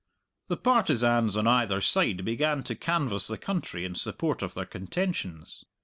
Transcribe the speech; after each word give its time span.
The 0.47 0.57
partisans 0.57 1.37
on 1.37 1.45
either 1.45 1.79
side 1.79 2.25
began 2.25 2.63
to 2.63 2.75
canvass 2.75 3.27
the 3.27 3.37
country 3.37 3.85
in 3.85 3.93
support 3.93 4.41
of 4.41 4.55
their 4.55 4.65
contentions. 4.65 5.63